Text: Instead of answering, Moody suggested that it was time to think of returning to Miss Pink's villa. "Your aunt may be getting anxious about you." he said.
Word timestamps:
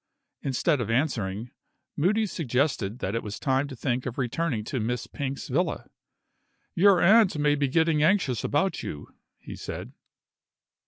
Instead 0.41 0.81
of 0.81 0.89
answering, 0.89 1.51
Moody 1.95 2.25
suggested 2.25 2.97
that 3.01 3.13
it 3.13 3.21
was 3.21 3.37
time 3.39 3.67
to 3.67 3.75
think 3.75 4.07
of 4.07 4.17
returning 4.17 4.63
to 4.63 4.79
Miss 4.79 5.05
Pink's 5.05 5.47
villa. 5.47 5.85
"Your 6.73 6.99
aunt 7.01 7.37
may 7.37 7.53
be 7.53 7.67
getting 7.67 8.01
anxious 8.01 8.43
about 8.43 8.81
you." 8.81 9.13
he 9.37 9.55
said. 9.55 9.91